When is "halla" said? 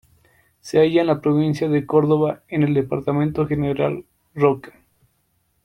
0.79-1.01